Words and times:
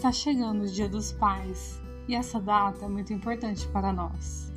Está 0.00 0.12
chegando 0.12 0.62
o 0.62 0.66
Dia 0.66 0.88
dos 0.88 1.12
Pais 1.12 1.78
e 2.08 2.14
essa 2.14 2.40
data 2.40 2.86
é 2.86 2.88
muito 2.88 3.12
importante 3.12 3.68
para 3.68 3.92
nós. 3.92 4.50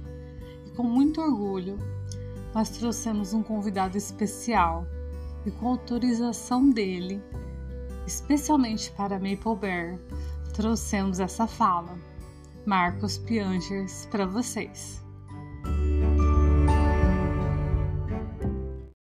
E 0.66 0.70
com 0.70 0.84
muito 0.84 1.20
orgulho, 1.20 1.78
nós 2.56 2.70
trouxemos 2.70 3.34
um 3.34 3.44
convidado 3.44 3.98
especial 3.98 4.88
e 5.46 5.52
com 5.52 5.68
autorização 5.68 6.70
dele, 6.70 7.22
especialmente 8.08 8.90
para 8.92 9.20
Maple 9.20 9.58
Bear, 9.60 10.00
trouxemos 10.54 11.20
essa 11.20 11.46
fala. 11.46 12.00
Marcos 12.66 13.18
Piangers 13.18 14.08
para 14.10 14.26
vocês. 14.26 15.04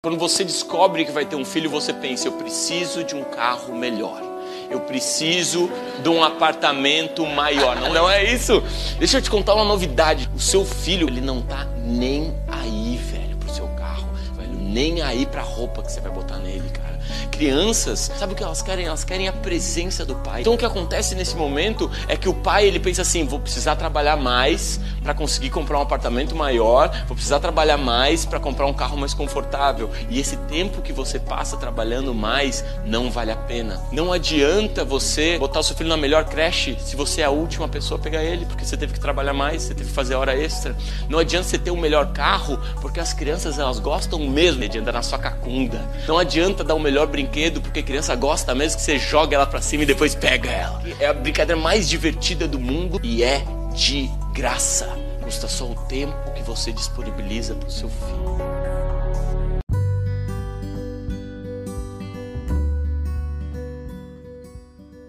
Quando 0.04 0.16
você 0.16 0.44
descobre 0.44 1.04
que 1.04 1.10
vai 1.10 1.26
ter 1.26 1.34
um 1.34 1.44
filho, 1.44 1.68
você 1.68 1.92
pensa: 1.92 2.28
eu 2.28 2.32
preciso 2.34 3.02
de 3.02 3.16
um 3.16 3.24
carro 3.24 3.76
melhor. 3.76 4.27
Eu 4.70 4.80
preciso 4.80 5.70
de 6.02 6.08
um 6.08 6.22
apartamento 6.22 7.24
maior. 7.26 7.76
Não, 7.76 7.92
não 7.92 8.10
é 8.10 8.24
isso. 8.24 8.62
Deixa 8.98 9.18
eu 9.18 9.22
te 9.22 9.30
contar 9.30 9.54
uma 9.54 9.64
novidade. 9.64 10.28
O 10.34 10.40
seu 10.40 10.64
filho, 10.64 11.08
ele 11.08 11.20
não 11.20 11.40
tá 11.40 11.66
nem 11.84 12.34
aí, 12.46 12.96
velho, 12.96 13.36
pro 13.38 13.52
seu 13.52 13.66
carro. 13.68 14.08
Velho, 14.36 14.54
nem 14.54 15.00
aí 15.00 15.24
pra 15.24 15.42
roupa 15.42 15.82
que 15.82 15.90
você 15.90 16.00
vai 16.00 16.12
botar 16.12 16.36
nele, 16.38 16.68
cara. 16.70 16.98
Crianças, 17.38 18.10
sabe 18.18 18.32
o 18.32 18.36
que 18.36 18.42
elas 18.42 18.62
querem? 18.62 18.86
Elas 18.86 19.04
querem 19.04 19.28
a 19.28 19.32
presença 19.32 20.04
do 20.04 20.16
pai. 20.16 20.40
Então 20.40 20.54
o 20.54 20.58
que 20.58 20.64
acontece 20.64 21.14
nesse 21.14 21.36
momento 21.36 21.88
é 22.08 22.16
que 22.16 22.28
o 22.28 22.34
pai 22.34 22.66
ele 22.66 22.80
pensa 22.80 23.02
assim: 23.02 23.24
vou 23.24 23.38
precisar 23.38 23.76
trabalhar 23.76 24.16
mais 24.16 24.80
para 25.04 25.14
conseguir 25.14 25.48
comprar 25.50 25.78
um 25.78 25.82
apartamento 25.82 26.34
maior, 26.34 26.90
vou 27.06 27.14
precisar 27.14 27.38
trabalhar 27.38 27.76
mais 27.76 28.24
para 28.24 28.40
comprar 28.40 28.66
um 28.66 28.74
carro 28.74 28.96
mais 28.96 29.14
confortável. 29.14 29.88
E 30.10 30.18
esse 30.18 30.36
tempo 30.36 30.82
que 30.82 30.92
você 30.92 31.20
passa 31.20 31.56
trabalhando 31.56 32.12
mais 32.12 32.64
não 32.84 33.08
vale 33.08 33.30
a 33.30 33.36
pena. 33.36 33.80
Não 33.92 34.12
adianta 34.12 34.84
você 34.84 35.38
botar 35.38 35.60
o 35.60 35.62
seu 35.62 35.76
filho 35.76 35.88
na 35.88 35.96
melhor 35.96 36.24
creche 36.24 36.76
se 36.80 36.96
você 36.96 37.20
é 37.20 37.24
a 37.24 37.30
última 37.30 37.68
pessoa 37.68 38.00
a 38.00 38.02
pegar 38.02 38.24
ele, 38.24 38.46
porque 38.46 38.64
você 38.64 38.76
teve 38.76 38.94
que 38.94 39.00
trabalhar 39.00 39.32
mais, 39.32 39.62
você 39.62 39.74
teve 39.74 39.90
que 39.90 39.94
fazer 39.94 40.16
hora 40.16 40.36
extra. 40.36 40.76
Não 41.08 41.20
adianta 41.20 41.46
você 41.46 41.56
ter 41.56 41.70
o 41.70 41.74
um 41.74 41.80
melhor 41.80 42.12
carro, 42.12 42.58
porque 42.80 42.98
as 42.98 43.12
crianças 43.12 43.60
elas 43.60 43.78
gostam 43.78 44.18
mesmo 44.18 44.68
de 44.68 44.76
andar 44.80 44.94
na 44.94 45.02
sua 45.04 45.20
cacunda. 45.20 45.80
Não 46.08 46.18
adianta 46.18 46.64
dar 46.64 46.74
o 46.74 46.80
melhor 46.80 47.06
brinquedo, 47.06 47.27
porque 47.60 47.80
a 47.80 47.82
criança 47.82 48.14
gosta 48.16 48.54
mesmo 48.54 48.78
que 48.78 48.84
você 48.84 48.98
joga 48.98 49.36
ela 49.36 49.46
para 49.46 49.60
cima 49.60 49.82
e 49.82 49.86
depois 49.86 50.14
pega 50.14 50.50
ela. 50.50 50.82
É 50.98 51.06
a 51.06 51.12
brincadeira 51.12 51.60
mais 51.60 51.88
divertida 51.88 52.48
do 52.48 52.58
mundo 52.58 53.00
e 53.02 53.22
é 53.22 53.44
de 53.74 54.10
graça. 54.32 54.88
Custa 55.22 55.46
só 55.46 55.70
o 55.70 55.74
tempo 55.86 56.14
que 56.32 56.42
você 56.42 56.72
disponibiliza 56.72 57.54
para 57.54 57.68
o 57.68 57.70
seu 57.70 57.88
filho. 57.88 58.38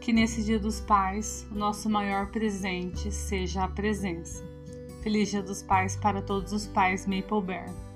Que 0.01 0.13
nesse 0.13 0.43
Dia 0.43 0.59
dos 0.59 0.79
Pais, 0.79 1.45
o 1.51 1.55
nosso 1.55 1.89
maior 1.89 2.27
presente 2.27 3.11
seja 3.11 3.63
a 3.63 3.67
presença. 3.67 4.43
Feliz 5.01 5.29
Dia 5.29 5.41
dos 5.41 5.63
Pais 5.63 5.95
para 5.95 6.21
todos 6.21 6.51
os 6.51 6.65
pais 6.67 7.05
Maple 7.05 7.41
Bear. 7.41 7.88